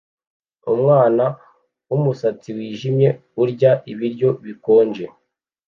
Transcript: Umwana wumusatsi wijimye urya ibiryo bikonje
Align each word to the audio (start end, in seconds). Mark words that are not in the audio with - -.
Umwana 0.73 1.25
wumusatsi 1.89 2.49
wijimye 2.57 3.09
urya 3.41 3.71
ibiryo 3.91 4.29
bikonje 4.45 5.05